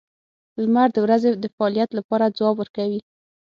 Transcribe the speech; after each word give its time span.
•لمر 0.61 0.87
د 0.93 0.97
ورځې 1.05 1.29
د 1.43 1.45
فعالیت 1.55 1.89
لپاره 1.99 2.33
ځواب 2.37 2.55
ورکوي. 2.59 3.01